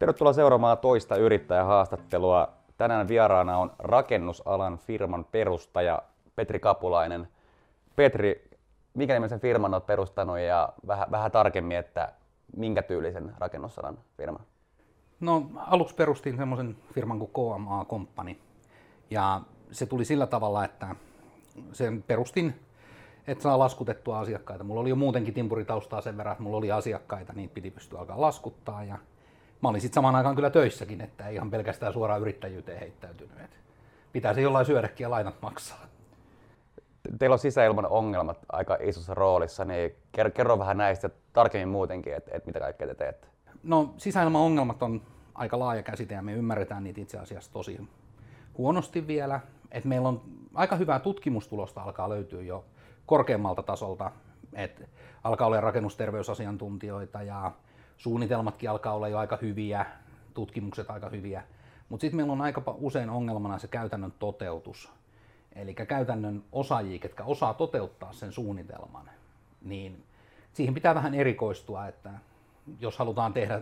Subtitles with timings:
[0.00, 2.48] Tervetuloa seuraamaan toista yrittäjähaastattelua.
[2.76, 6.02] Tänään vieraana on rakennusalan firman perustaja
[6.36, 7.28] Petri Kapulainen.
[7.96, 8.50] Petri,
[8.94, 12.12] mikä nimisen firman olet perustanut ja vähän, vähän tarkemmin, että
[12.56, 14.46] minkä tyylisen rakennusalan firman?
[15.20, 18.36] No aluksi perustin semmoisen firman kuin KMA Company.
[19.10, 19.40] Ja
[19.70, 20.94] se tuli sillä tavalla, että
[21.72, 22.60] sen perustin,
[23.26, 24.64] että saa laskutettua asiakkaita.
[24.64, 28.20] Mulla oli jo muutenkin timpuritaustaa sen verran, että mulla oli asiakkaita, niin piti pystyä alkaa
[28.20, 28.84] laskuttaa.
[28.84, 28.98] Ja
[29.62, 33.40] mä olin sitten samaan aikaan kyllä töissäkin, että ei ihan pelkästään suoraan yrittäjyyteen heittäytynyt.
[33.44, 33.50] Et
[34.12, 35.86] pitää se jollain syödäkin ja lainat maksaa.
[37.18, 39.90] Teillä on sisäilman ongelmat aika isossa roolissa, niin
[40.34, 43.28] kerro vähän näistä tarkemmin muutenkin, että, että mitä kaikkea te teette.
[43.62, 45.02] No sisäilman ongelmat on
[45.34, 47.88] aika laaja käsite ja me ymmärretään niitä itse asiassa tosi
[48.58, 49.40] huonosti vielä.
[49.70, 50.22] Et meillä on
[50.54, 52.64] aika hyvää tutkimustulosta alkaa löytyä jo
[53.06, 54.10] korkeammalta tasolta,
[54.52, 54.84] että
[55.24, 57.52] alkaa olla rakennusterveysasiantuntijoita ja
[58.00, 59.86] suunnitelmatkin alkaa olla jo aika hyviä,
[60.34, 61.42] tutkimukset aika hyviä,
[61.88, 64.92] mutta sitten meillä on aika usein ongelmana se käytännön toteutus.
[65.52, 69.10] Eli käytännön osaajia, ketkä osaa toteuttaa sen suunnitelman,
[69.62, 70.04] niin
[70.52, 72.10] siihen pitää vähän erikoistua, että
[72.80, 73.60] jos halutaan tehdä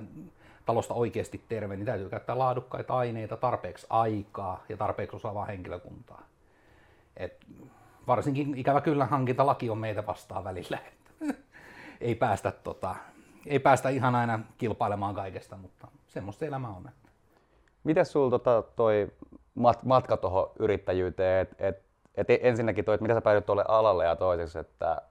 [0.67, 6.23] talosta oikeasti terve, niin täytyy käyttää laadukkaita aineita, tarpeeksi aikaa ja tarpeeksi osaavaa henkilökuntaa.
[7.17, 7.47] Et
[8.07, 10.79] varsinkin ikävä kyllä hankintalaki on meitä vastaan välillä.
[12.01, 12.97] ei, päästä, tota,
[13.51, 16.91] ei päästä ihan aina kilpailemaan kaikesta, mutta semmoista elämä on.
[17.85, 19.13] Miten sulla tota, toi
[19.59, 21.83] mat- matka tuohon yrittäjyyteen, että et,
[22.15, 25.03] et ensinnäkin toi, että mitä sä päädyt tuolle alalle ja toiseksi, että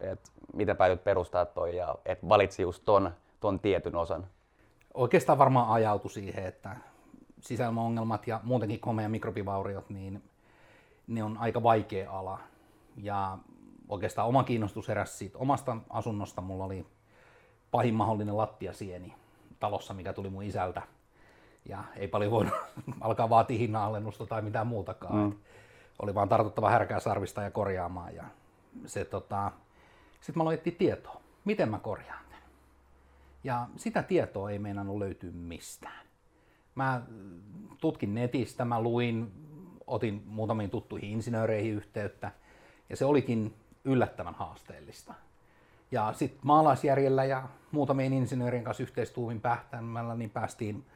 [0.00, 0.20] et
[0.54, 4.26] miten päädyt perustaa toi ja et valitsi just ton, ton tietyn osan?
[4.94, 6.76] Oikeastaan varmaan ajautui siihen, että
[7.40, 10.22] sisäilmaongelmat ja muutenkin komea mikrobivauriot, niin
[11.06, 12.38] ne on aika vaikea ala.
[12.96, 13.38] Ja
[13.88, 16.40] oikeastaan oma kiinnostus heräsi siitä omasta asunnosta.
[16.40, 16.86] Mulla oli
[17.70, 19.14] pahin mahdollinen lattiasieni
[19.60, 20.82] talossa, mikä tuli mun isältä.
[21.68, 22.54] Ja ei paljon voinut
[23.00, 25.14] alkaa vaatia hinnanalennusta tai mitään muutakaan.
[25.14, 25.32] Mm.
[26.02, 28.14] Oli vaan tartuttava härkää sarvista ja korjaamaan.
[28.14, 28.24] Ja
[28.86, 29.52] se, tota...
[30.20, 32.42] Sitten mä aloin tietoa, miten mä korjaan tämän.
[33.44, 36.06] Ja sitä tietoa ei meinannut löytyä mistään.
[36.74, 37.02] Mä
[37.80, 39.32] tutkin netistä, mä luin
[39.86, 42.32] otin muutamiin tuttuihin insinööreihin yhteyttä
[42.90, 45.14] ja se olikin yllättävän haasteellista.
[45.90, 50.86] Ja sitten maalaisjärjellä ja muutamien insinöörien kanssa yhteistuumin pähtämällä niin päästiin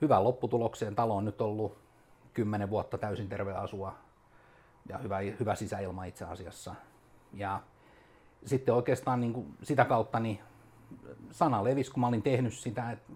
[0.00, 0.94] hyvään lopputulokseen.
[0.94, 1.78] Talo on nyt ollut
[2.34, 3.94] kymmenen vuotta täysin terve asua
[4.88, 6.74] ja hyvä, hyvä sisäilma itse asiassa.
[7.32, 7.60] Ja
[8.44, 10.40] sitten oikeastaan niin kuin sitä kautta niin
[11.30, 13.12] sana levisi, kun mä olin tehnyt sitä, että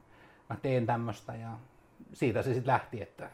[0.49, 1.59] mä teen tämmöistä ja
[2.13, 3.31] siitä se sitten lähti, että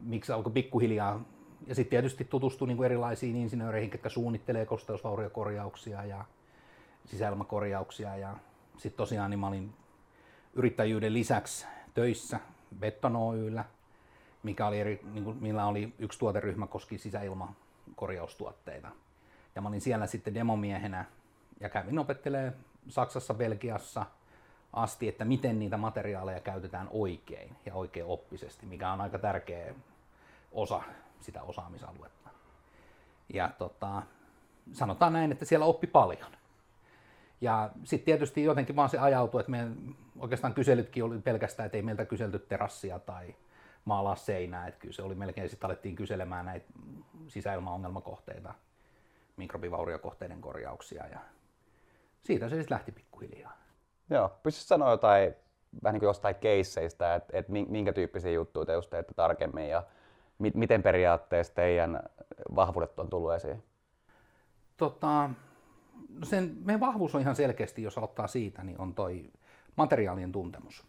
[0.00, 1.20] miksi alkoi pikkuhiljaa.
[1.66, 6.24] Ja sitten tietysti tutustui niin kuin erilaisiin insinööreihin, jotka suunnittelee kosteusvauriokorjauksia ja
[7.04, 8.16] sisäilmakorjauksia.
[8.16, 8.36] Ja
[8.76, 9.74] sitten tosiaan niin mä olin
[10.54, 12.40] yrittäjyyden lisäksi töissä
[12.78, 13.64] Beton Oyllä,
[14.42, 18.88] mikä oli eri, niin kuin, millä oli yksi tuoteryhmä koski sisäilmakorjaustuotteita.
[19.54, 21.04] Ja mä olin siellä sitten demomiehenä
[21.60, 22.54] ja kävin opettelemaan
[22.88, 24.06] Saksassa, Belgiassa
[24.72, 29.74] asti, että miten niitä materiaaleja käytetään oikein ja oikein oppisesti, mikä on aika tärkeä
[30.52, 30.82] osa
[31.20, 32.30] sitä osaamisaluetta.
[33.28, 34.02] Ja tota,
[34.72, 36.32] sanotaan näin, että siellä oppi paljon.
[37.44, 39.76] Ja sitten tietysti jotenkin vaan se ajautui, että meidän
[40.18, 43.34] oikeastaan kyselytkin oli pelkästään, että ei meiltä kyselty terassia tai
[43.84, 46.66] maalaa seinää, että kyllä se oli melkein, sitten alettiin kyselemään näitä
[47.28, 48.54] sisäilmaongelmakohteita,
[49.36, 51.18] mikrobivauriokohteiden korjauksia ja
[52.22, 53.52] siitä se sitten lähti pikkuhiljaa.
[54.10, 55.34] Joo, pystytkö sanoa jotain
[55.82, 59.82] vähän niin kuin jostain keisseistä, että, että minkä tyyppisiä juttuja te just teette tarkemmin ja
[60.38, 62.02] miten periaatteessa teidän
[62.56, 63.62] vahvuudet on tullut esiin?
[64.76, 65.30] Tota,
[66.08, 69.30] no sen, meidän vahvuus on ihan selkeästi, jos aloittaa siitä, niin on toi
[69.76, 70.86] materiaalien tuntemus.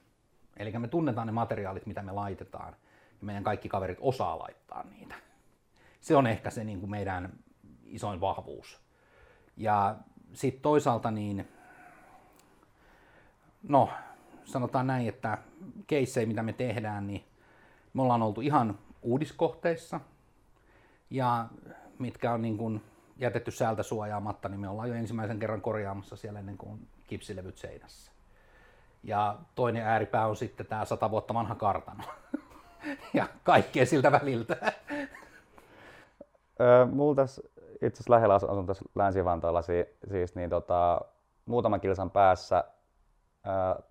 [0.58, 2.76] Eli me tunnetaan ne materiaalit, mitä me laitetaan,
[3.22, 5.16] ja meidän kaikki kaverit osaa laittaa niitä.
[6.02, 7.34] Se on ehkä se niin kuin meidän
[7.86, 8.82] isoin vahvuus.
[9.58, 9.96] Ja
[10.34, 11.48] sitten toisaalta niin,
[13.64, 13.90] no
[14.46, 15.38] sanotaan näin, että
[15.88, 17.24] keissejä, mitä me tehdään, niin
[17.94, 20.00] me ollaan oltu ihan uudiskohteissa
[21.10, 21.48] ja
[22.00, 22.82] mitkä on niin kuin
[23.18, 28.12] jätetty säältä suojaamatta, niin me ollaan jo ensimmäisen kerran korjaamassa siellä ennen kuin kipsilevyt seinässä.
[29.04, 32.04] Ja toinen ääripää on sitten tämä sata vuotta vanha kartano.
[33.14, 34.58] ja kaikkea siltä väliltä.
[36.62, 37.42] Öö, mulla tässä
[37.74, 41.02] itse asiassa lähellä asun tässä Länsi-Vantaalla siis, niin tota,
[41.46, 42.64] muutaman kilsan päässä
[43.48, 43.84] öö,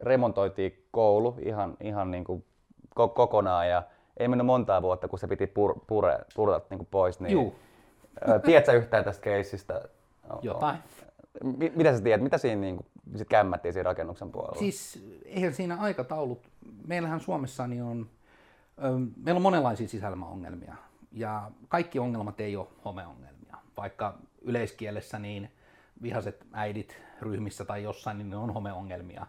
[0.00, 2.44] remontoitiin koulu ihan, ihan niin kuin
[2.94, 3.82] kokonaan ja
[4.20, 7.20] ei mennyt montaa vuotta, kun se piti pur, pure, purata niin pois.
[7.20, 7.54] Niin, Juu.
[8.44, 9.82] Tiedätkö yhtään tästä keissistä?
[10.42, 10.78] Jotain.
[11.76, 12.22] Mitä sä tiedät?
[12.22, 12.86] Mitä siinä, niin kuin,
[13.16, 14.58] sit kämmättiin siinä rakennuksen puolella?
[14.58, 16.48] Siis eihän siinä aikataulut,
[16.86, 18.10] meillähän Suomessa niin on,
[19.16, 20.74] meillä on monenlaisia sisäilmaongelmia
[21.12, 25.50] ja kaikki ongelmat ei ole homeongelmia, vaikka yleiskielessä niin
[26.02, 29.26] vihaset äidit ryhmissä tai jossain, niin ne on homeongelmia.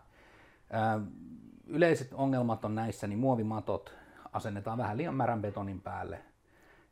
[1.67, 3.93] Yleiset ongelmat on näissä, niin muovimatot
[4.33, 6.19] asennetaan vähän liian märän betonin päälle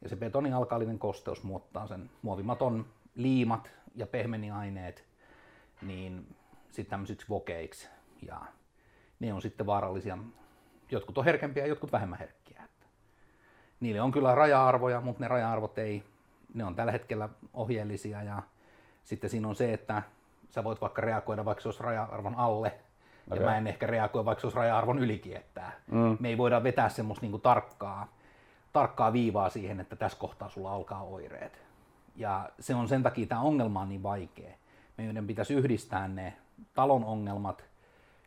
[0.01, 5.05] ja se betonin alkaalinen kosteus muuttaa sen muovimaton liimat ja pehmeniaineet
[5.81, 6.35] niin
[6.71, 7.89] sitten tämmöisiksi vokeiksi
[8.21, 8.41] ja
[9.19, 10.17] ne on sitten vaarallisia.
[10.91, 12.63] Jotkut on herkempiä ja jotkut vähemmän herkkiä.
[13.79, 16.03] Niille on kyllä raja-arvoja, mutta ne raja-arvot ei,
[16.53, 18.43] ne on tällä hetkellä ohjeellisia ja
[19.03, 20.03] sitten siinä on se, että
[20.49, 22.79] sä voit vaikka reagoida, vaikka se olisi raja-arvon alle,
[23.31, 23.43] okay.
[23.43, 25.71] ja mä en ehkä reagoi, vaikka se olisi raja-arvon ylikiettää.
[25.91, 26.17] Mm.
[26.19, 28.07] Me ei voida vetää semmoista niinku tarkkaa,
[28.73, 31.61] tarkkaa viivaa siihen, että tässä kohtaa sulla alkaa oireet.
[32.15, 34.51] Ja se on sen takia tämä ongelma on niin vaikea.
[34.97, 36.33] Meidän pitäisi yhdistää ne
[36.73, 37.69] talon ongelmat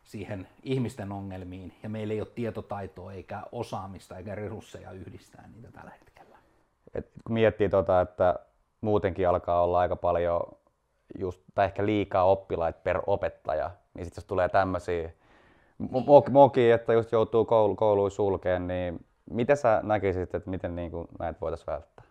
[0.03, 5.91] siihen ihmisten ongelmiin, ja meillä ei ole tietotaitoa eikä osaamista eikä resursseja yhdistää niitä tällä
[5.91, 6.37] hetkellä.
[6.93, 8.39] Et kun miettii tota, että
[8.81, 10.41] muutenkin alkaa olla aika paljon
[11.19, 15.09] just, tai ehkä liikaa oppilaita per opettaja, niin sitten jos tulee tämmöisiä
[16.31, 21.07] moki, että just joutuu koulu, kouluun sulkeen, niin miten sä näkisit, että miten niin kuin
[21.19, 22.05] näitä voitaisiin välttää?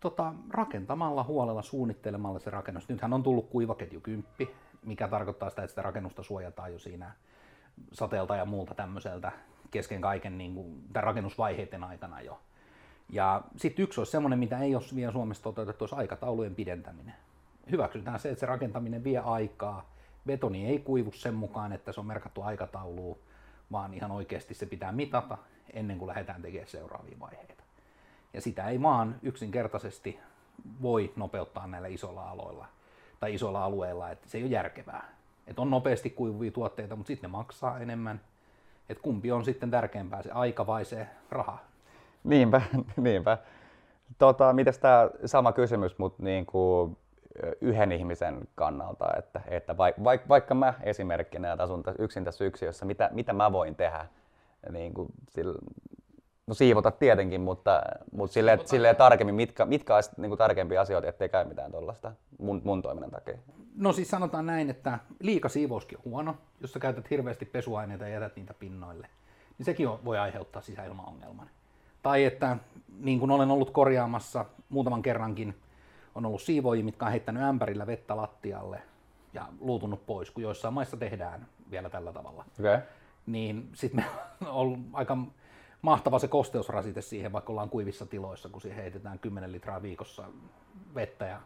[0.00, 2.88] Tota, rakentamalla huolella, suunnittelemalla se rakennus.
[2.88, 4.24] Nythän on tullut kuivaketju 10,
[4.84, 7.12] mikä tarkoittaa sitä, että sitä rakennusta suojataan jo siinä
[7.92, 9.32] sateelta ja muulta tämmöiseltä
[9.70, 12.40] kesken kaiken niin kuin, tämän rakennusvaiheiden aikana jo.
[13.08, 17.14] Ja sitten yksi olisi semmoinen, mitä ei ole vielä Suomessa toteutettu, olisi aikataulujen pidentäminen.
[17.70, 19.95] Hyväksytään se, että se rakentaminen vie aikaa.
[20.26, 23.18] Betoni ei kuivu sen mukaan, että se on merkattu aikatauluun,
[23.72, 25.38] vaan ihan oikeasti se pitää mitata
[25.72, 27.64] ennen kuin lähdetään tekemään seuraavia vaiheita.
[28.34, 30.18] Ja sitä ei vaan yksinkertaisesti
[30.82, 32.66] voi nopeuttaa näillä isoilla aloilla
[33.20, 35.08] tai isoilla alueilla, että se ei ole järkevää.
[35.46, 38.20] Että on nopeasti kuivuvia tuotteita, mutta sitten ne maksaa enemmän.
[38.88, 41.58] Että kumpi on sitten tärkeämpää, se aika vai se raha?
[42.24, 42.62] Niinpä,
[42.96, 43.38] niinpä.
[44.18, 46.96] Tota, mitäs tämä sama kysymys, mutta niin kuin
[47.60, 53.10] yhden ihmisen kannalta, että, että vaik, vaik, vaikka mä esimerkkinä asun yksin tässä yksiössä, mitä,
[53.12, 54.06] mitä mä voin tehdä
[54.70, 55.58] niin kuin sillä,
[56.46, 61.08] No siivota tietenkin, mutta, mutta silleen, silleen tarkemmin, mitkä, mitkä olisi niin kuin tärkeimpiä asioita,
[61.08, 63.38] ettei käy mitään tuollaista mun, mun toiminnan takia?
[63.76, 68.10] No siis sanotaan näin, että liika siivouskin on huono, jos sä käytät hirveästi pesuaineita ja
[68.10, 69.08] jätät niitä pinnoille,
[69.58, 71.50] niin sekin voi aiheuttaa sisäilmaongelman.
[72.02, 72.56] Tai että
[73.00, 75.54] niin kuin olen ollut korjaamassa muutaman kerrankin,
[76.16, 78.82] on ollut siivoojia, mitkä on heittänyt ämpärillä vettä lattialle
[79.32, 82.44] ja luutunut pois, kun joissain maissa tehdään vielä tällä tavalla.
[82.60, 82.78] Okay.
[83.26, 84.04] Niin sitten
[84.40, 85.16] me on ollut aika
[85.82, 90.24] mahtava se kosteusrasite siihen, vaikka ollaan kuivissa tiloissa, kun siihen heitetään 10 litraa viikossa
[90.94, 91.40] vettä ja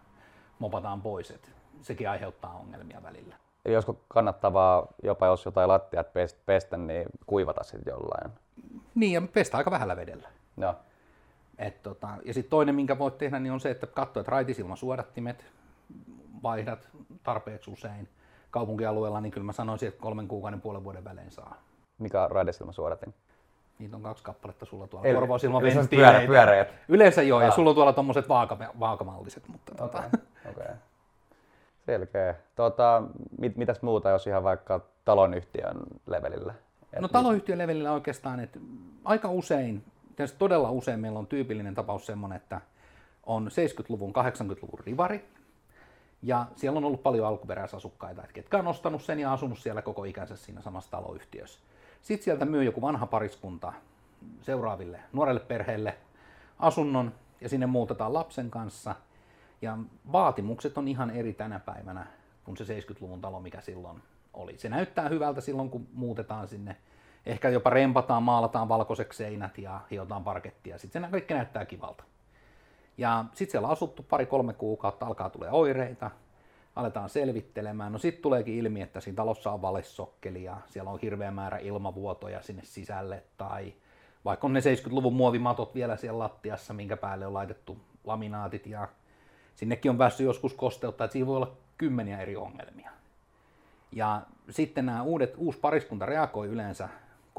[0.58, 1.30] mopataan pois.
[1.30, 1.52] Et
[1.82, 3.34] sekin aiheuttaa ongelmia välillä.
[3.64, 6.06] Eli olisiko kannattavaa, jopa jos jotain lattiat
[6.46, 8.32] pestä, niin kuivata sitten jollain?
[8.94, 10.28] Niin, ja pestä aika vähällä vedellä.
[10.56, 10.74] Joo.
[11.60, 15.44] Et tota, ja sitten toinen, minkä voit tehdä, niin on se, että katsoo, että raitisilmasuodattimet
[16.42, 16.88] vaihdat
[17.22, 18.08] tarpeeksi usein.
[18.50, 21.62] Kaupunkialueella, niin kyllä mä sanoisin, että kolmen kuukauden puolen vuoden välein saa.
[21.98, 23.14] Mikä on raitisilmasuodatin?
[23.78, 25.08] Niitä on kaksi kappaletta sulla tuolla.
[25.08, 26.12] Eli, korvausilmaventtiileitä.
[26.12, 26.68] Pyörä, pyöreät.
[26.88, 29.48] Yleensä joo, ja sulla on tuolla tuommoiset vaaka, vaakamalliset.
[29.48, 30.18] Mutta okay, tota.
[30.50, 30.74] okay.
[31.86, 32.34] Selkeä.
[32.56, 33.02] Tota,
[33.38, 35.76] mit, mitäs muuta, jos ihan vaikka talonyhtiön
[36.06, 36.54] levelillä?
[36.92, 38.58] Et no taloyhtiön levelillä oikeastaan, että
[39.04, 39.84] aika usein,
[40.20, 42.60] tietysti todella usein meillä on tyypillinen tapaus semmoinen, että
[43.26, 45.24] on 70-luvun, 80-luvun rivari,
[46.22, 50.36] ja siellä on ollut paljon alkuperäisasukkaita, ketkä on ostanut sen ja asunut siellä koko ikänsä
[50.36, 51.60] siinä samassa taloyhtiössä.
[52.02, 53.72] Sitten sieltä myy joku vanha pariskunta
[54.42, 55.96] seuraaville nuorelle perheelle
[56.58, 58.94] asunnon ja sinne muutetaan lapsen kanssa.
[59.62, 59.78] Ja
[60.12, 62.06] vaatimukset on ihan eri tänä päivänä
[62.44, 64.02] kuin se 70-luvun talo, mikä silloin
[64.34, 64.58] oli.
[64.58, 66.76] Se näyttää hyvältä silloin, kun muutetaan sinne.
[67.26, 70.78] Ehkä jopa rempataan, maalataan valkoiseksi seinät ja hiotaan parkettia.
[70.78, 72.04] Sitten se kaikki näyttää kivalta.
[72.98, 76.10] Ja sitten siellä on asuttu pari-kolme kuukautta, alkaa tulee oireita,
[76.76, 77.92] aletaan selvittelemään.
[77.92, 82.42] No sitten tuleekin ilmi, että siinä talossa on valesokkeli ja siellä on hirveä määrä ilmavuotoja
[82.42, 83.72] sinne sisälle tai
[84.24, 88.88] vaikka on ne 70-luvun muovimatot vielä siellä lattiassa, minkä päälle on laitettu laminaatit ja
[89.54, 92.90] sinnekin on päässyt joskus kosteutta, että siinä voi olla kymmeniä eri ongelmia.
[93.92, 96.88] Ja sitten nämä uudet, uusi pariskunta reagoi yleensä,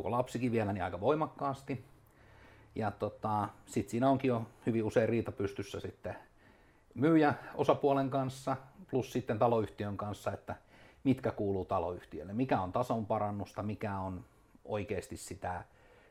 [0.02, 1.86] kun lapsikin vielä, niin aika voimakkaasti.
[2.76, 6.16] Ja tota, sitten siinä onkin jo hyvin usein riita pystyssä sitten
[6.94, 8.58] myyjä osapuolen kanssa,
[8.92, 10.56] plus sitten taloyhtiön kanssa, että
[11.04, 14.26] mitkä kuuluu taloyhtiölle, mikä on tason parannusta, mikä on
[14.66, 15.64] oikeasti sitä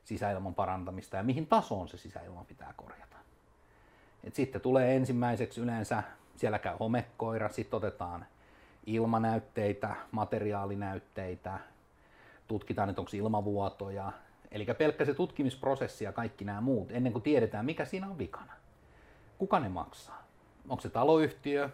[0.04, 3.16] sisäilman parantamista ja mihin tasoon se sisäilma pitää korjata.
[4.24, 6.02] Et sitten tulee ensimmäiseksi yleensä,
[6.36, 8.26] siellä käy homekoira, sitten otetaan
[8.86, 11.58] ilmanäytteitä, materiaalinäytteitä,
[12.50, 14.12] tutkitaan, että onko ilmavuotoja,
[14.50, 18.52] eli pelkkä se tutkimisprosessi ja kaikki nämä muut, ennen kuin tiedetään, mikä siinä on vikana.
[19.38, 20.22] Kuka ne maksaa?
[20.68, 21.70] Onko se taloyhtiö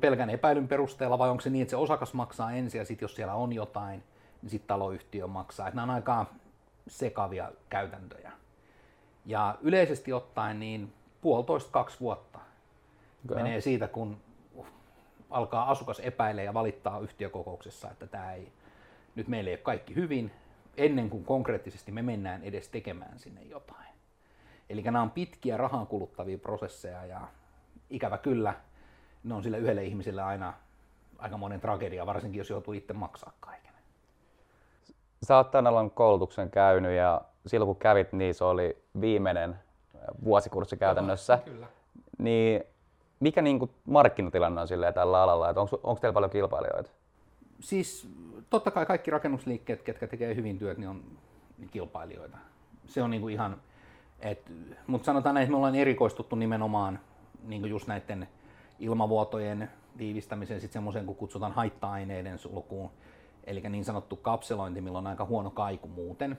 [0.00, 3.14] pelkän epäilyn perusteella vai onko se niin, että se osakas maksaa ensin ja sitten jos
[3.14, 4.02] siellä on jotain,
[4.42, 5.68] niin sitten taloyhtiö maksaa.
[5.68, 6.26] Että nämä on aika
[6.88, 8.32] sekavia käytäntöjä.
[9.26, 12.38] Ja yleisesti ottaen niin puolitoista kaksi vuotta
[13.24, 13.42] okay.
[13.42, 14.16] menee siitä, kun
[15.30, 18.52] alkaa asukas epäilee ja valittaa yhtiökokouksessa, että tämä ei,
[19.18, 20.30] nyt meillä ei ole kaikki hyvin,
[20.76, 23.88] ennen kuin konkreettisesti me mennään edes tekemään sinne jotain.
[24.70, 27.20] Eli nämä on pitkiä rahan kuluttavia prosesseja ja
[27.90, 28.54] ikävä kyllä
[29.24, 30.54] ne on sille yhdelle ihmiselle aina
[31.18, 33.72] aika monen tragedia, varsinkin jos joutuu itse maksaa kaiken.
[35.22, 39.58] Sä oot tämän alan koulutuksen käynyt ja silloin kun kävit, niin se oli viimeinen
[40.24, 41.38] vuosikurssi käytännössä.
[41.44, 41.66] Kyllä.
[42.18, 42.64] Niin
[43.20, 45.50] mikä niin kuin markkinatilanne on tällä alalla?
[45.50, 46.90] Että onko, onko teillä paljon kilpailijoita?
[47.60, 48.08] Siis
[48.50, 51.04] totta kai kaikki rakennusliikkeet, ketkä tekee hyvin työt, niin on
[51.58, 52.38] niin kilpailijoita.
[52.86, 53.60] Se on niin kuin ihan,
[54.86, 57.00] mutta sanotaan näin, että me ollaan erikoistuttu nimenomaan
[57.42, 58.28] niin kuin just näiden
[58.78, 62.90] ilmavuotojen tiivistämiseen sitten semmoiseen, kun kutsutaan haitta-aineiden sulkuun,
[63.44, 66.38] eli niin sanottu kapselointi, millä on aika huono kaiku muuten,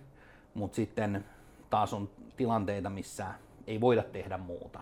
[0.54, 1.26] mutta sitten
[1.70, 3.28] taas on tilanteita, missä
[3.68, 4.80] ei voida tehdä muuta.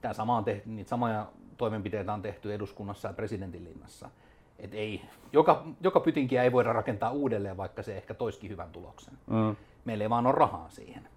[0.00, 4.10] Tämä sama on tehty, niitä samoja toimenpiteitä on tehty eduskunnassa ja presidentinlinnassa.
[4.58, 9.14] Et ei, joka, joka pytinkiä ei voida rakentaa uudelleen, vaikka se ehkä toiskin hyvän tuloksen.
[9.26, 9.56] Mm.
[9.84, 11.08] Meillä ei vaan ole rahaa siihen.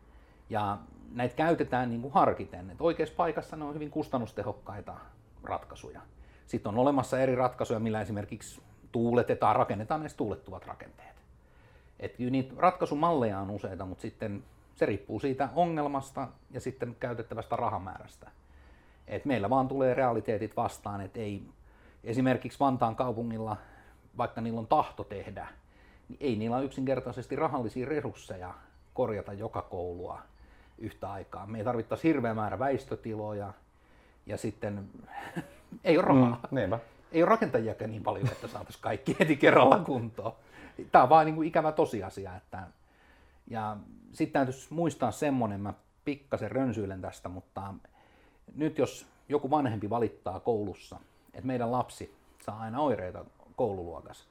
[0.49, 0.77] Ja
[1.11, 2.69] näitä käytetään niin kuin harkiten.
[2.69, 4.95] Et oikeassa paikassa ne on hyvin kustannustehokkaita
[5.43, 6.01] ratkaisuja.
[6.47, 11.15] Sitten on olemassa eri ratkaisuja, millä esimerkiksi tuuletetaan, rakennetaan näistä tuulettuvat rakenteet.
[11.99, 14.43] Et niitä ratkaisumalleja on useita, mutta sitten
[14.75, 18.31] se riippuu siitä ongelmasta ja sitten käytettävästä rahamäärästä.
[19.07, 21.43] Et meillä vaan tulee realiteetit vastaan, että ei
[22.03, 23.57] esimerkiksi Vantaan kaupungilla,
[24.17, 25.47] vaikka niillä on tahto tehdä,
[26.09, 28.53] niin ei niillä ole yksinkertaisesti rahallisia resursseja
[28.93, 30.21] korjata joka koulua
[30.77, 31.45] yhtä aikaa.
[31.45, 33.53] Me ei tarvittaisi hirveä määrä väistötiloja
[34.25, 34.89] ja sitten
[35.83, 36.39] ei ole rahaa.
[36.51, 36.79] Mm,
[37.11, 40.33] ei ole rakentajiakaan niin paljon, että saataisiin kaikki heti kerralla kuntoon.
[40.91, 42.35] Tämä on vain niin kuin ikävä tosiasia.
[42.35, 42.63] Että,
[43.47, 43.77] ja
[44.13, 45.73] sitten täytyisi muistaa semmoinen, mä
[46.05, 47.73] pikkasen rönsyilen tästä, mutta
[48.55, 50.99] nyt jos joku vanhempi valittaa koulussa,
[51.33, 54.25] että meidän lapsi saa aina oireita koululuokassa,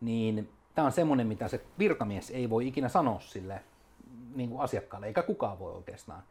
[0.00, 3.62] niin tämä on semmoinen, mitä se virkamies ei voi ikinä sanoa sille
[4.34, 6.22] niin kuin asiakkaalle, eikä kukaan voi oikeastaan,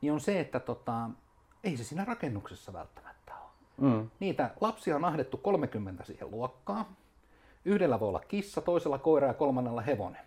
[0.00, 1.10] niin on se, että tota,
[1.64, 3.50] ei se siinä rakennuksessa välttämättä ole.
[3.90, 4.10] Mm.
[4.20, 6.86] Niitä lapsia on ahdettu 30 siihen luokkaan.
[7.64, 10.24] Yhdellä voi olla kissa, toisella koira ja kolmannella hevonen.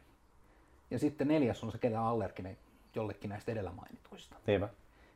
[0.91, 2.57] Ja sitten neljäs on se, kellä on allerginen
[2.95, 4.35] jollekin näistä edellä mainituista.
[4.47, 4.69] Niinpä.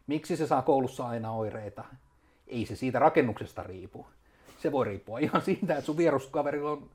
[0.07, 1.83] Miksi se saa koulussa aina oireita?
[2.47, 4.05] Ei se siitä rakennuksesta riipu.
[4.57, 6.89] Se voi riippua ihan siitä, että sun vieruskaverilla on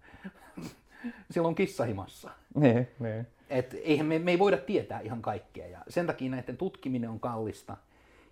[1.31, 2.31] silloin kissahimassa.
[2.55, 3.27] Niin, niin.
[3.51, 7.21] Et eihän me, me ei voida tietää ihan kaikkea ja sen takia näiden tutkiminen on
[7.21, 7.77] kallista.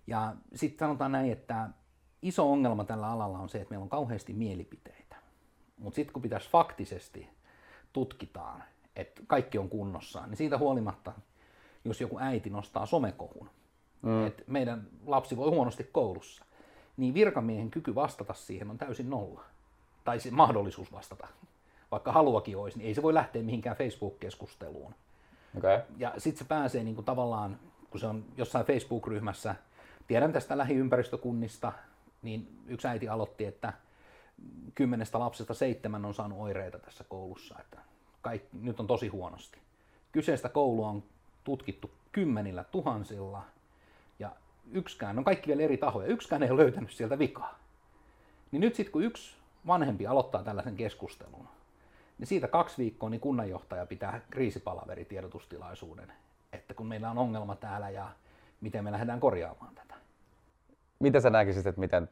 [0.07, 1.69] Ja sitten sanotaan näin, että
[2.21, 5.15] iso ongelma tällä alalla on se, että meillä on kauheasti mielipiteitä.
[5.77, 7.29] Mutta sitten kun pitäisi faktisesti
[7.93, 8.63] tutkitaan,
[8.95, 11.13] että kaikki on kunnossa, niin siitä huolimatta,
[11.85, 13.49] jos joku äiti nostaa somekohun,
[14.01, 14.27] mm.
[14.27, 16.45] että meidän lapsi voi huonosti koulussa,
[17.01, 19.43] niin virkamiehen kyky vastata siihen on täysin nolla.
[20.03, 21.27] Tai se mahdollisuus vastata.
[21.91, 24.95] Vaikka haluakin olisi, niin ei se voi lähteä mihinkään Facebook-keskusteluun.
[25.57, 25.79] Okay.
[25.97, 29.55] Ja sitten se pääsee niin kuin tavallaan, kun se on jossain Facebook-ryhmässä,
[30.07, 31.71] tiedän tästä lähiympäristökunnista,
[32.21, 33.73] niin yksi äiti aloitti, että
[34.75, 37.77] kymmenestä lapsesta seitsemän on saanut oireita tässä koulussa, että
[38.21, 39.57] kaikki, nyt on tosi huonosti.
[40.11, 41.03] Kyseistä koulua on
[41.43, 43.43] tutkittu kymmenillä tuhansilla
[44.19, 44.31] ja
[44.73, 47.59] yksikään, on kaikki vielä eri tahoja, yksikään ei ole löytänyt sieltä vikaa.
[48.51, 49.35] Niin nyt sitten kun yksi
[49.67, 51.47] vanhempi aloittaa tällaisen keskustelun,
[52.17, 56.13] niin siitä kaksi viikkoa niin kunnanjohtaja pitää kriisipalaveritiedotustilaisuuden,
[56.53, 58.09] että kun meillä on ongelma täällä ja
[58.61, 59.95] miten me lähdetään korjaamaan tätä.
[60.99, 62.09] Miten sä näkisit, että miten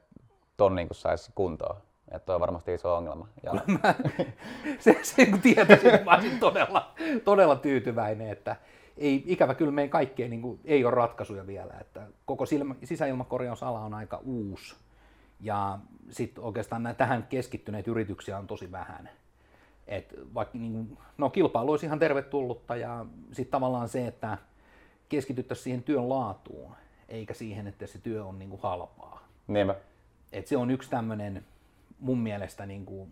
[0.57, 1.77] ton niin saisi kuntoon?
[2.11, 3.27] Että toi on varmasti iso ongelma.
[3.43, 3.53] Ja...
[3.53, 3.95] Mä,
[4.79, 8.55] se, se kun tietäisin, mä olisin todella, todella tyytyväinen, että
[8.99, 11.73] ei, ikävä kyllä meidän kaikkeen niin kuin, ei ole ratkaisuja vielä.
[11.81, 14.75] Että koko silmä, sisäilmakorjausala on aika uusi
[15.41, 15.79] ja
[16.09, 19.09] sitten oikeastaan nämä tähän keskittyneitä yrityksiä on tosi vähän.
[19.87, 24.37] Et vaikka, niin kuin, no kilpailu olisi ihan tervetullutta ja sitten tavallaan se, että
[25.09, 26.71] keskityttäisiin siihen työn laatuun,
[27.09, 29.27] eikä siihen, että se työ on niin kuin halpaa.
[29.47, 29.75] Niinpä.
[30.31, 31.45] Et se on yksi tämmöinen
[31.99, 33.11] mun mielestä niin kuin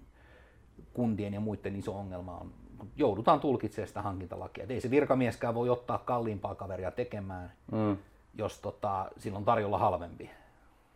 [0.94, 2.54] kuntien ja muiden iso ongelma on,
[2.96, 4.64] joudutaan tulkitsemaan sitä hankintalakia.
[4.64, 7.98] Et ei se virkamieskään voi ottaa kalliimpaa kaveria tekemään, mm.
[8.34, 10.30] jos tota, sillä on tarjolla halvempi.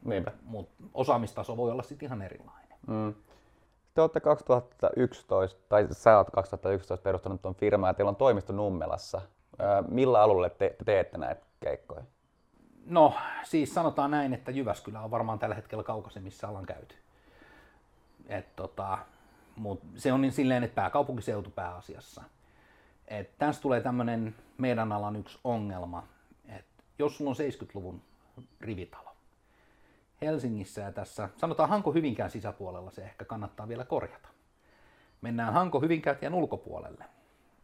[0.05, 0.31] Niinpä.
[0.45, 2.77] Mutta osaamistaso voi olla sitten ihan erilainen.
[2.87, 3.13] Mm.
[3.93, 9.21] te olette 2011, tai sä oot 2011 perustanut tuon firman ja teillä on toimisto Nummelassa.
[9.87, 12.03] Millä alueelle te teette näitä keikkoja?
[12.85, 16.95] No, siis sanotaan näin, että Jyväskylä on varmaan tällä hetkellä kaukaisin, missä ollaan käyty.
[18.27, 18.97] Et tota,
[19.61, 22.23] mut se on niin silleen, että pääkaupunkiseutu pääasiassa.
[23.07, 26.03] Et tässä tulee tämmöinen meidän alan yksi ongelma,
[26.45, 28.01] että jos sulla on 70-luvun
[28.61, 29.15] rivitalo,
[30.21, 34.27] Helsingissä ja tässä, sanotaan Hanko Hyvinkään sisäpuolella se ehkä kannattaa vielä korjata.
[35.21, 37.05] Mennään Hanko Hyvinkään ulkopuolelle,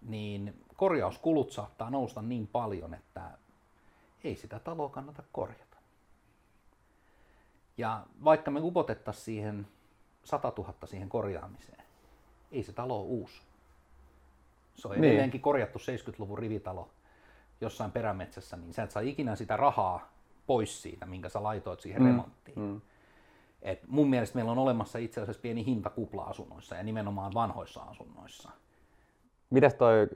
[0.02, 3.22] niin korjauskulut saattaa nousta niin paljon, että
[4.24, 5.78] ei sitä taloa kannata korjata.
[7.78, 9.68] Ja vaikka me upotettaisiin siihen
[10.24, 11.77] 100 000 siihen korjaamiseen,
[12.52, 13.42] ei se talo ole uusi.
[14.76, 15.04] Se on niin.
[15.04, 16.90] edelleenkin korjattu 70-luvun rivitalo
[17.62, 20.12] jossain perämetsässä, niin sä et saa ikinä sitä rahaa
[20.48, 22.08] pois siitä, minkä sä laitoit siihen mm.
[22.08, 22.60] remonttiin.
[22.60, 22.82] Mm.
[23.62, 28.50] Et mun mielestä meillä on olemassa itse asiassa pieni hintakupla asunnoissa ja nimenomaan vanhoissa asunnoissa.
[29.50, 30.08] Mites toi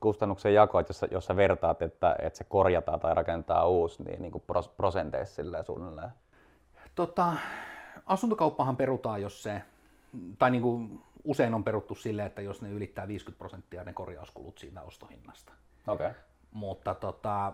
[0.00, 4.22] kustannuksen jako, että jos, jos sä vertaat, että, että se korjataan tai rakentaa uusi, niin,
[4.22, 4.44] niin kuin
[4.76, 6.10] prosenteissa silleen suunnilleen?
[6.94, 7.32] Tota,
[8.06, 9.62] asuntokauppahan perutaan, jos se,
[10.38, 14.58] tai niin kuin usein on peruttu silleen, että jos ne ylittää 50 prosenttia ne korjauskulut
[14.58, 15.52] siitä ostohinnasta.
[15.86, 16.10] Okay.
[16.52, 17.52] Mutta tota,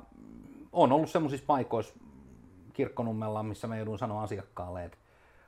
[0.72, 1.94] on ollut semmoisissa paikoissa
[2.72, 4.98] kirkkonummella, missä mä joudun sanoa asiakkaalle, että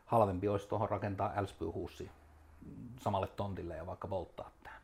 [0.06, 2.10] halvempi olisi tuohon rakentaa älspyyhuussi
[3.00, 4.76] samalle tontille ja vaikka polttaa tämä.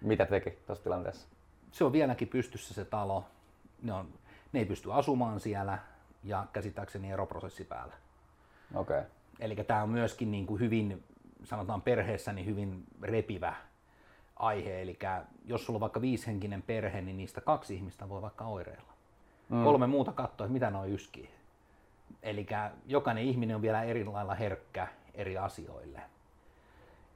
[0.00, 1.28] Mitä teki tuossa tilanteessa?
[1.72, 3.24] Se on vieläkin pystyssä se talo.
[3.82, 4.08] Ne, on,
[4.52, 5.78] ne ei pysty asumaan siellä
[6.24, 7.94] ja käsittääkseni eroprosessi päällä.
[8.74, 8.98] Okei.
[8.98, 9.10] Okay.
[9.40, 11.04] Eli tämä on myöskin niin kuin hyvin,
[11.44, 13.54] sanotaan perheessä, niin hyvin repivä
[14.36, 14.82] aihe.
[14.82, 14.98] Eli
[15.44, 18.92] jos sulla on vaikka viishenkinen perhe, niin niistä kaksi ihmistä voi vaikka oireilla.
[19.48, 19.64] Mm.
[19.64, 21.30] Kolme muuta katsoa, että mitä noin yskii.
[22.22, 22.46] Eli
[22.86, 26.02] jokainen ihminen on vielä eri lailla herkkä eri asioille.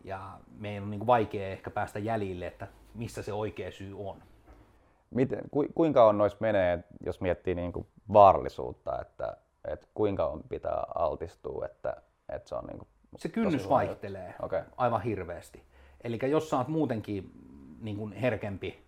[0.05, 4.23] Ja meidän on niin kuin vaikea ehkä päästä jäljille, että missä se oikea syy on.
[5.11, 10.43] Miten, ku, kuinka on noissa menee, jos miettii niin kuin vaarallisuutta, että, että kuinka on
[10.49, 11.97] pitää altistua, että,
[12.29, 14.63] että se on niin kuin Se kynnys vaihtelee okay.
[14.77, 15.63] aivan hirveästi.
[16.05, 17.31] Eli jos sä oot muutenkin
[17.81, 18.83] niin kuin herkempi,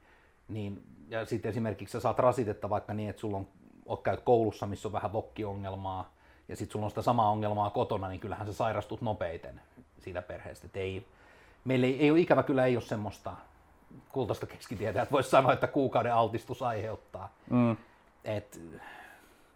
[0.49, 3.49] niin ja sitten esimerkiksi sä saat rasitetta vaikka niin, että sulla on
[3.87, 6.13] oot käyt koulussa, missä on vähän vokkiongelmaa,
[6.49, 9.61] ja sitten sulla on sitä samaa ongelmaa kotona, niin kyllähän sä sairastut nopeiten
[9.99, 10.67] siitä perheestä.
[10.67, 11.07] Et ei,
[11.65, 13.37] meillä ei, ei ole ikävä kyllä ei ole semmoista
[14.13, 17.35] kultaista keskitietä, että voisi sanoa, että kuukauden altistus aiheuttaa.
[17.51, 17.77] Mm.
[18.25, 18.61] Et,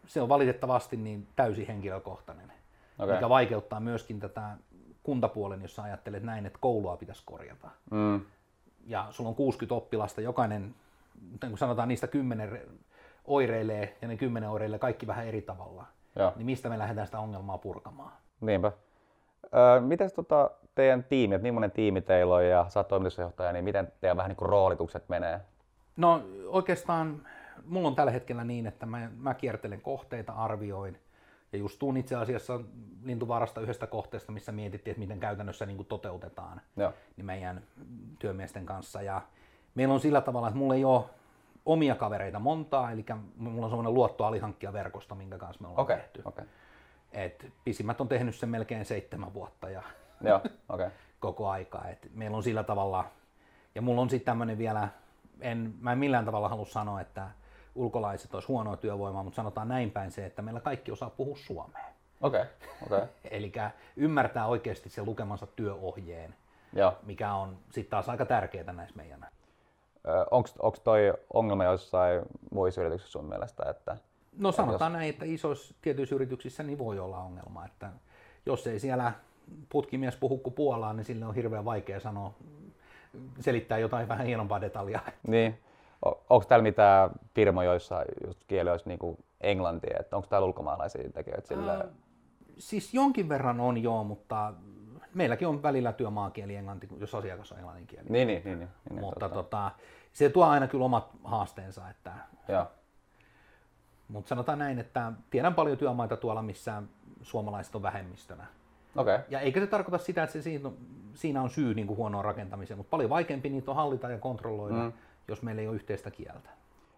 [0.07, 2.53] se on valitettavasti niin täysin henkilökohtainen,
[2.99, 3.15] okay.
[3.15, 4.57] mikä vaikeuttaa myöskin tätä
[5.03, 7.71] kuntapuolen, jos sä ajattelet näin, että koulua pitäisi korjata.
[7.91, 8.21] Mm.
[8.87, 10.75] Ja sulla on 60 oppilasta, jokainen,
[11.23, 12.61] niin kuin sanotaan, niistä 10
[13.25, 15.85] oireilee ja ne kymmenen oireilee kaikki vähän eri tavalla.
[16.17, 16.33] Joo.
[16.37, 18.13] Niin mistä me lähdetään sitä ongelmaa purkamaan?
[18.41, 18.73] Niinpä.
[19.55, 23.65] Öö, miten tota teidän tiimi, että millainen tiimi teillä on ja sä oot toimitusjohtaja, niin
[23.65, 25.41] miten teidän vähän niin kuin roolitukset menee?
[25.97, 27.27] No oikeastaan
[27.67, 30.99] mulla on tällä hetkellä niin, että mä, mä kiertelen kohteita, arvioin
[31.55, 32.61] ja just tuun itse asiassa
[33.05, 36.93] Lintuvaarasta yhdestä kohteesta, missä mietittiin, että miten käytännössä niin kuin toteutetaan Joo.
[37.17, 37.63] Niin meidän
[38.19, 39.03] työmiesten kanssa.
[39.03, 39.23] Ja
[39.75, 41.05] meillä on sillä tavalla, että mulla ei ole
[41.67, 43.05] omia kavereita montaa, eli
[43.37, 46.23] mulla on semmoinen luottoalihankkijaverkosto, minkä kanssa me ollaan okay, tehty.
[46.25, 46.45] Okay.
[47.13, 49.83] Et pisimmät on tehnyt sen melkein seitsemän vuotta ja
[50.21, 50.91] Joo, okay.
[51.21, 51.89] koko aika.
[51.89, 53.05] Et meillä on sillä tavalla,
[53.75, 54.89] ja mulla on sitten tämmöinen vielä,
[55.41, 57.31] en, mä en millään tavalla halua sanoa, että
[57.75, 61.85] ulkolaiset olisi huonoa työvoimaa, mutta sanotaan näin päin se, että meillä kaikki osaa puhua suomea.
[62.21, 63.09] Okei, okay, okay.
[63.31, 63.53] Eli
[63.97, 66.35] ymmärtää oikeasti sen lukemansa työohjeen,
[66.73, 66.95] Joo.
[67.03, 69.27] mikä on sitten taas aika tärkeää näissä meidän
[70.31, 73.71] Onko toi ongelma jossain muissa yrityksissä sun mielestä?
[73.71, 73.97] Että,
[74.39, 74.99] no sanotaan jos...
[74.99, 77.91] näin, että isoissa tietyissä yrityksissä niin voi olla ongelma, että
[78.47, 79.13] jos ei siellä
[79.69, 82.35] putkimies puhu kuin Puolaa, niin sille on hirveän vaikea sanoa,
[83.41, 85.03] selittää jotain vähän hienompaa detaljaa.
[85.27, 85.59] Niin.
[86.03, 91.11] Onko täällä mitään firmoja, joissa just kieli olisi niin kuin englantia, että onko täällä ulkomaalaisia
[91.11, 91.73] tekijöitä sillä?
[91.73, 91.81] Äh,
[92.59, 94.53] siis jonkin verran on joo, mutta
[95.15, 98.09] meilläkin on välillä työmaakieli englanti, jos asiakas on englanninkieli.
[98.09, 99.71] Niin, niin, niin, niin, niin Mutta tota,
[100.13, 101.91] se tuo aina kyllä omat haasteensa.
[101.91, 102.13] Että,
[102.49, 102.67] Joo.
[104.09, 106.83] Mutta sanotaan näin, että tiedän paljon työmaita tuolla, missä
[107.23, 108.47] suomalaiset on vähemmistönä.
[108.97, 109.19] Okay.
[109.29, 110.77] Ja eikä se tarkoita sitä, että se siinä, on,
[111.15, 114.75] siinä on syy niin kuin huonoon rakentamiseen, mutta paljon vaikeampi niitä on hallita ja kontrolloida,
[114.75, 114.93] mm.
[115.29, 116.51] Jos meillä ei ole yhteistä kieltä.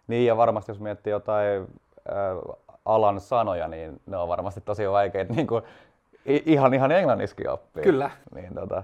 [0.07, 5.33] Niin ja varmasti jos miettii jotain äh, alan sanoja, niin ne on varmasti tosi vaikeita
[5.33, 5.63] niin kuin
[6.25, 7.83] ihan, ihan englanniskin oppii.
[7.83, 8.11] Kyllä.
[8.35, 8.83] Niin tota,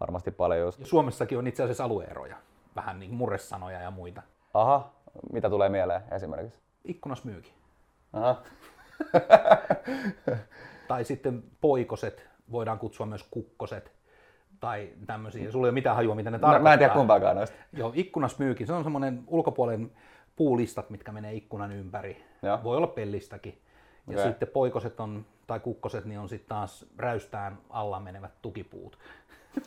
[0.00, 0.80] varmasti paljon just.
[0.80, 2.36] Ja Suomessakin on itse asiassa alueeroja,
[2.76, 4.22] vähän niin murresanoja ja muita.
[4.54, 4.90] Aha,
[5.32, 6.58] mitä tulee mieleen esimerkiksi?
[6.84, 7.52] Ikkunasmyyki.
[8.12, 8.42] Aha.
[10.88, 13.97] tai sitten poikoset, voidaan kutsua myös kukkoset.
[14.60, 15.50] Tai tämmöisiä.
[15.50, 16.62] Sulla ei ole mitään hajua, mitä ne Mä, tarkoittaa.
[16.62, 17.56] mä en tiedä kumpaakaan noista.
[17.72, 18.66] Joo, ikkunasmyykin.
[18.66, 19.90] Se on semmoinen ulkopuolen
[20.36, 22.24] puulistat, mitkä menee ikkunan ympäri.
[22.42, 22.60] Joo.
[22.64, 23.58] Voi olla pellistäkin.
[24.06, 24.24] Ja Okei.
[24.24, 28.98] sitten poikoset on, tai kukkoset, niin on sitten taas räystään alla menevät tukipuut.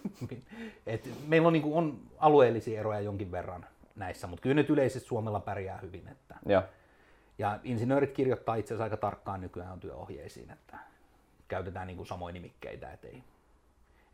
[0.87, 5.39] Et meillä on, niinku, on alueellisia eroja jonkin verran näissä, mutta kyllä nyt yleisesti Suomella
[5.39, 6.07] pärjää hyvin.
[6.07, 6.35] Että.
[6.45, 6.63] Joo.
[7.37, 10.77] Ja insinöörit kirjoittaa itse asiassa aika tarkkaan nykyään työohjeisiin, että
[11.47, 13.07] käytetään niinku samoja nimikkeitä, että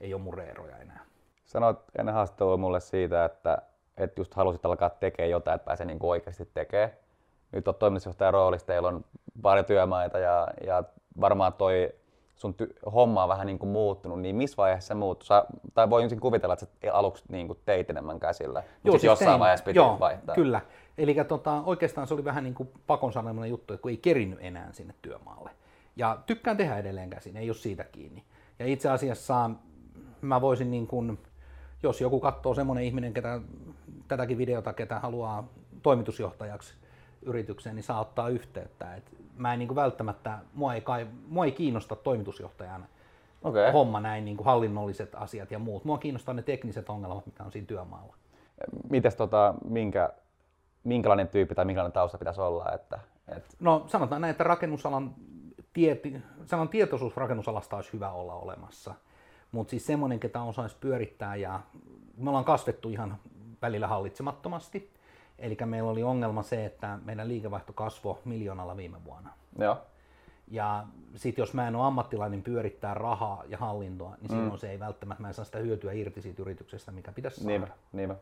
[0.01, 1.05] ei, ole mureeroja enää.
[1.45, 3.57] Sanoit ennen haastattelua mulle siitä, että,
[3.97, 6.91] että just halusit alkaa tekemään jotain, että pääsee niin oikeasti tekemään.
[7.51, 9.05] Nyt olet toimitusjohtajan roolissa, teillä on
[9.41, 10.83] paljon työmaita ja, ja
[11.21, 11.93] varmaan toi
[12.37, 15.25] sun ty- homma on vähän niin kuin muuttunut, niin missä vaiheessa se muuttui?
[15.25, 19.03] Sä, tai voi ensin kuvitella, että sä aluksi niin kuin teit enemmän käsillä, mutta siis
[19.03, 19.39] jossain tein.
[19.39, 20.35] vaiheessa piti Joo, vaihtaa.
[20.35, 20.61] Kyllä.
[20.97, 24.39] Eli tota, oikeastaan se oli vähän niin kuin pakon sanominen juttu, että kun ei kerinnyt
[24.41, 25.51] enää sinne työmaalle.
[25.95, 28.23] Ja tykkään tehdä edelleen käsin, ei ole siitä kiinni.
[28.59, 29.49] Ja itse asiassa
[30.27, 31.19] mä voisin niin kuin,
[31.83, 33.41] jos joku katsoo semmoinen ihminen, ketä,
[34.07, 35.47] tätäkin videota, ketä haluaa
[35.83, 36.73] toimitusjohtajaksi
[37.21, 38.95] yritykseen, niin saa ottaa yhteyttä.
[38.95, 42.85] Et mä en niin kuin välttämättä, mua ei, kai, mua ei kiinnosta toimitusjohtajan
[43.43, 43.71] Okei.
[43.71, 45.85] homma näin, niin kuin hallinnolliset asiat ja muut.
[45.85, 48.15] Mua kiinnostaa ne tekniset ongelmat, mitä on siinä työmaalla.
[48.89, 50.09] Mites tota, minkä,
[50.83, 52.71] minkälainen tyyppi tai minkälainen tausta pitäisi olla?
[52.71, 55.15] Että, että No sanotaan näin, että rakennusalan
[55.73, 58.93] tieti, sanon tietoisuus rakennusalasta olisi hyvä olla olemassa.
[59.51, 61.59] Mutta siis semmoinen, ketä osaisi pyörittää ja
[62.17, 63.17] me ollaan kasvettu ihan
[63.61, 64.93] välillä hallitsemattomasti.
[65.39, 69.29] Eli meillä oli ongelma se, että meidän liikevaihto kasvoi miljoonalla viime vuonna.
[69.59, 69.77] joo.
[70.51, 74.79] Ja sitten jos mä en ole ammattilainen pyörittää rahaa ja hallintoa, niin silloin se ei
[74.79, 77.49] välttämättä, mä en saa sitä hyötyä irti siitä yrityksestä, mikä pitäisi saada.
[77.49, 78.15] Niinpä, niinpä.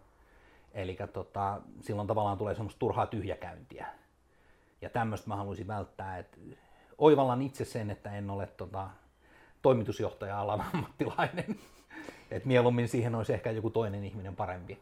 [0.74, 3.88] Eli tota, silloin tavallaan tulee semmoista turhaa tyhjäkäyntiä.
[4.82, 6.38] Ja tämmöistä mä haluaisin välttää, että
[6.98, 8.90] oivallan itse sen, että en ole tota,
[9.66, 11.56] toimitusjohtaja-alan ammattilainen.
[12.32, 14.80] Et mieluummin siihen olisi ehkä joku toinen ihminen parempi.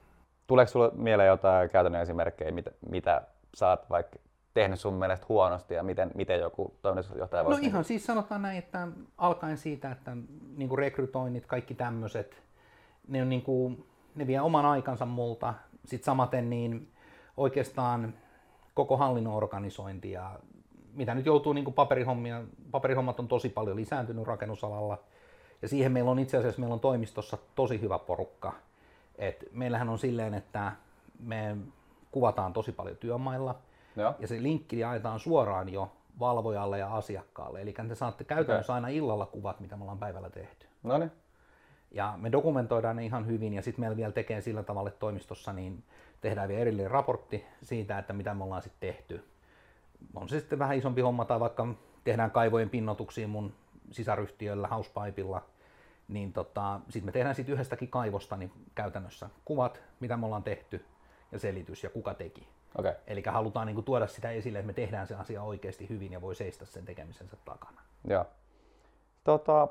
[0.48, 3.22] Tuleeko sinulle mieleen jotain käytännön esimerkkejä, mitä, mitä
[3.54, 4.20] sä oot vaikka
[4.54, 7.66] tehnyt sun mielestä huonosti ja miten, miten joku toimitusjohtaja No voisi...
[7.66, 10.18] ihan siis sanotaan näin, että alkaen siitä, että
[10.58, 12.44] niin kuin rekrytoinnit, kaikki tämmöiset,
[13.08, 15.54] ne, on niin kuin, ne vie oman aikansa multa.
[15.86, 16.92] Sitten samaten niin
[17.38, 18.14] oikeastaan
[18.74, 20.40] koko hallinnon organisointi ja
[20.96, 24.98] mitä nyt joutuu niin kuin paperihommia, paperihommat on tosi paljon lisääntynyt rakennusalalla.
[25.62, 28.54] Ja siihen meillä on itse asiassa meillä on toimistossa tosi hyvä porukka.
[29.18, 30.72] Et meillähän on silleen, että
[31.20, 31.58] me
[32.12, 33.56] kuvataan tosi paljon työmailla.
[33.96, 34.16] Joo.
[34.20, 37.62] Ja se linkki jaetaan suoraan jo valvojalle ja asiakkaalle.
[37.62, 40.68] Eli te saatte käytännössä aina illalla kuvat, mitä me ollaan päivällä tehty.
[40.84, 41.12] No niin.
[41.92, 45.54] Ja me dokumentoidaan ne ihan hyvin ja sitten meillä vielä tekee sillä tavalla, että toimistossa
[45.54, 45.84] niin
[46.22, 49.24] tehdään vielä erillinen raportti siitä, että mitä me ollaan sitten tehty.
[50.16, 51.68] On se sitten vähän isompi homma tai vaikka
[52.04, 53.54] tehdään kaivojen pinnotuksia mun
[53.92, 55.42] sisaryhtiöllä Housepipeilla,
[56.08, 60.86] niin tota, sitten me tehdään siitä yhdestäkin kaivosta niin käytännössä kuvat, mitä me ollaan tehty
[61.32, 62.48] ja selitys ja kuka teki.
[62.76, 62.94] Okay.
[63.08, 66.22] Eli halutaan niin kuin, tuoda sitä esille, että me tehdään se asia oikeasti hyvin ja
[66.22, 67.82] voi seistä sen tekemisensä takana.
[68.08, 68.26] Joo.
[69.24, 69.68] Tota,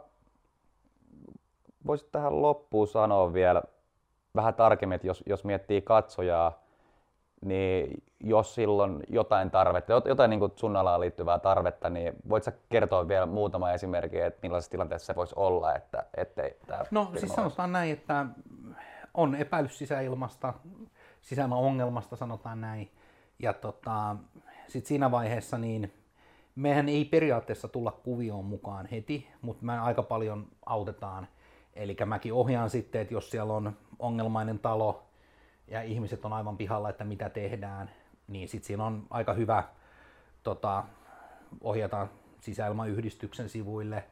[1.86, 3.62] voisit tähän loppuun sanoa vielä
[4.34, 6.61] vähän tarkemmin, että jos, jos miettii katsojaa,
[7.42, 12.44] niin jos silloin jotain tarvetta, jot- jotain niin kuin sun alaan liittyvää tarvetta, niin voit
[12.44, 17.12] sä kertoa vielä muutama esimerkki, että millaisessa tilanteessa se voisi olla, että ettei tämä No
[17.18, 18.26] siis sanotaan näin, että
[19.14, 20.54] on epäilys sisäilmasta,
[21.20, 22.90] sisäilmaongelmasta sanotaan näin.
[23.38, 24.16] Ja tota,
[24.68, 25.92] sitten siinä vaiheessa niin
[26.54, 31.28] mehän ei periaatteessa tulla kuvioon mukaan heti, mutta me aika paljon autetaan.
[31.74, 35.02] Eli mäkin ohjaan sitten, että jos siellä on ongelmainen talo
[35.68, 37.90] ja ihmiset on aivan pihalla, että mitä tehdään,
[38.28, 39.64] niin sitten siinä on aika hyvä
[40.42, 40.84] tota,
[41.60, 42.08] ohjata
[42.40, 44.04] sisäilmayhdistyksen sivuille.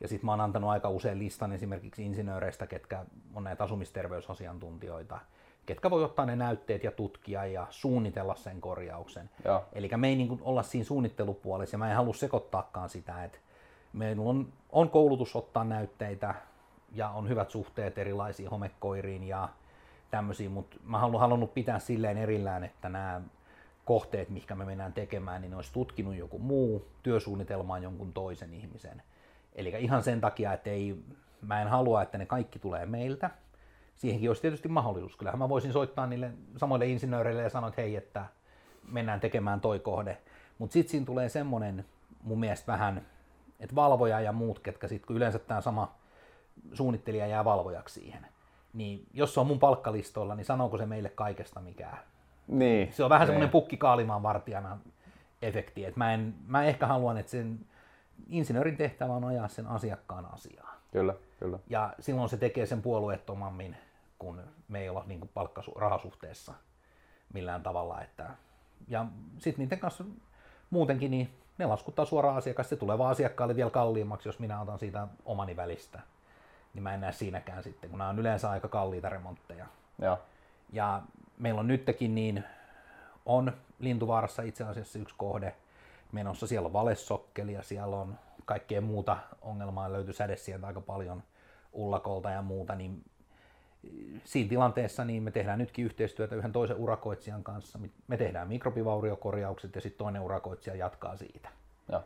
[0.00, 5.18] Ja sitten mä oon antanut aika usein listan esimerkiksi insinööreistä, ketkä on näitä asumisterveysasiantuntijoita,
[5.66, 9.30] ketkä voi ottaa ne näytteet ja tutkia ja suunnitella sen korjauksen.
[9.72, 13.38] Eli me ei niin olla siinä suunnittelupuolessa ja mä en halua sekoittaakaan sitä, että
[13.92, 16.34] meillä on, on koulutus ottaa näytteitä
[16.92, 19.48] ja on hyvät suhteet erilaisiin homekoiriin ja
[20.10, 23.20] tämmöisiin, mutta mä haluan halunnut pitää silleen erillään, että nämä
[23.84, 29.02] kohteet, mikä me mennään tekemään, niin ne olisi tutkinut joku muu työsuunnitelmaan jonkun toisen ihmisen.
[29.54, 31.02] Eli ihan sen takia, että ei,
[31.42, 33.30] mä en halua, että ne kaikki tulee meiltä.
[33.96, 35.16] Siihenkin olisi tietysti mahdollisuus.
[35.16, 38.24] Kyllähän mä voisin soittaa niille samoille insinööreille ja sanoa, että hei, että
[38.88, 40.18] mennään tekemään toi kohde.
[40.58, 41.84] Mutta sitten siinä tulee semmoinen
[42.22, 43.06] mun mielestä vähän,
[43.60, 45.94] että valvoja ja muut, ketkä sitten, kun yleensä tämä sama
[46.72, 48.26] suunnittelija jää valvojaksi siihen,
[48.72, 51.98] niin jos se on mun palkkalistoilla, niin sanooko se meille kaikesta mikään?
[52.48, 52.92] Niin.
[52.92, 53.26] Se on vähän niin.
[53.26, 54.78] semmoinen pukki kaalimaan vartijana
[55.42, 57.60] efekti, että mä, en, mä ehkä haluan, että sen
[58.28, 60.74] insinöörin tehtävä on ajaa sen asiakkaan asiaa.
[60.92, 61.14] Kyllä.
[61.38, 61.58] Kyllä.
[61.68, 63.76] Ja silloin se tekee sen puolueettomammin,
[64.18, 66.54] kun me ei olla niin kuin palkkarahasuhteessa
[67.34, 68.02] millään tavalla.
[68.02, 68.30] Että...
[68.88, 69.06] Ja
[69.38, 70.04] sitten niiden kanssa
[70.70, 72.68] muutenkin, niin ne laskuttaa suoraan asiakas.
[72.68, 76.00] Se tulee vaan asiakkaalle vielä kalliimmaksi, jos minä otan siitä omani välistä.
[76.74, 79.66] Niin mä en näe siinäkään sitten, kun nämä on yleensä aika kalliita remontteja.
[80.02, 80.18] Joo.
[80.72, 81.02] Ja
[81.38, 82.44] meillä on nytkin niin,
[83.26, 85.54] on Lintuvaarassa itse asiassa yksi kohde
[86.12, 86.46] menossa.
[86.46, 89.92] Siellä on valessokkeli ja siellä on kaikkea muuta ongelmaa.
[89.92, 91.22] Löytyy säde sieltä aika paljon
[91.72, 92.74] ullakolta ja muuta.
[92.74, 93.04] Niin
[94.24, 97.78] siinä tilanteessa niin me tehdään nytkin yhteistyötä yhden toisen urakoitsijan kanssa.
[98.08, 101.48] Me tehdään mikrobivauriokorjaukset ja sitten toinen urakoitsija jatkaa siitä.
[101.92, 102.04] Joo.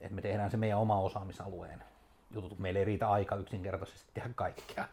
[0.00, 1.84] Et me tehdään se meidän oma osaamisalueen
[2.30, 2.58] jutut.
[2.58, 4.84] Meillä ei riitä aika yksinkertaisesti tehdä kaikkea.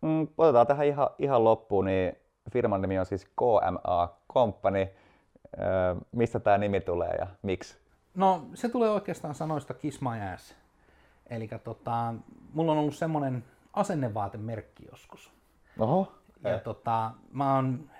[0.00, 2.16] Mm, otetaan tähän ihan, ihan loppuun, niin
[2.52, 4.88] firman nimi on siis KMA Company.
[5.60, 7.76] Öö, mistä tämä nimi tulee ja miksi?
[8.14, 10.54] No se tulee oikeastaan sanoista Kiss My Ass.
[11.30, 12.14] Eli tota,
[12.52, 15.32] mulla on ollut semmoinen asennevaatemerkki joskus.
[15.78, 16.12] Oho.
[16.44, 17.90] Ja tota, mä oon,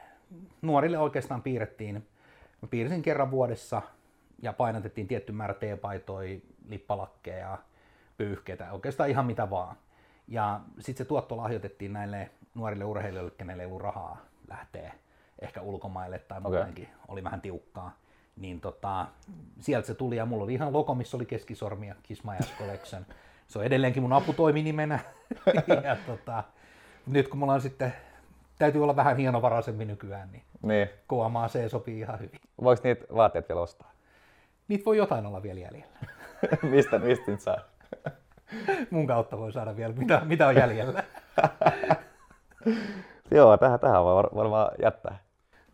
[0.63, 2.09] nuorille oikeastaan piirrettiin,
[2.63, 3.83] mä piirsin kerran vuodessa
[4.43, 7.59] ja painotettiin tietty määrä teepaitoja, lippalakkeja,
[8.17, 9.77] pyyhkeitä, oikeastaan ihan mitä vaan.
[10.29, 14.93] Ja sitten se tuotto lahjoitettiin näille nuorille urheilijoille, kenelle ei ollut rahaa lähteä
[15.41, 17.97] ehkä ulkomaille tai muutenkin, oli vähän tiukkaa.
[18.37, 19.07] Niin tota,
[19.61, 21.95] sieltä se tuli ja mulla oli ihan logo, missä oli keskisormi ja
[22.41, 23.07] Ass Collection.
[23.49, 24.99] Se on edelleenkin mun aputoiminimenä.
[25.85, 26.45] ja tota,
[27.07, 27.95] nyt kun mulla on sitten,
[28.59, 30.89] täytyy olla vähän hienovaraisemmin nykyään, niin Niin.
[31.09, 32.41] KMA C sopii ihan hyvin.
[32.63, 33.93] Voiko niitä vaatteet vielä ostaa?
[34.69, 35.97] Niitä voi jotain olla vielä jäljellä.
[36.63, 37.59] mistä, niitä saa?
[38.91, 41.03] Mun kautta voi saada vielä, mitä, mitä on jäljellä.
[43.31, 45.19] Joo, tähän, tähän voi var- varmaan jättää.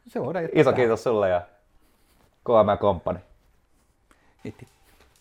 [0.08, 0.76] Se voidaan jättää Iso tähän.
[0.76, 1.42] kiitos sulle ja
[2.44, 3.18] KM Company.
[4.44, 4.68] Hitti.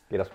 [0.09, 0.31] Kiitos.